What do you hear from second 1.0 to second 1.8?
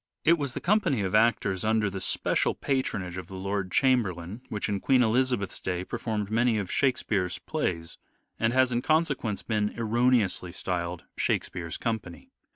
of actors